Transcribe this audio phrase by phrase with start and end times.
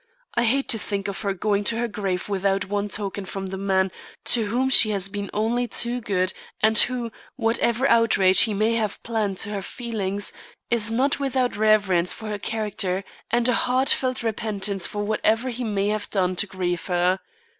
[0.33, 3.57] I hate to think of her going to her grave without one token from the
[3.59, 3.91] man
[4.33, 9.03] to whom she has been only too good and who, whatever outrage he may have
[9.03, 10.33] planned to her feelings,
[10.71, 15.89] is not without reverence for her character and a heartfelt repentance for whatever he may
[15.89, 17.19] have done to grieve her.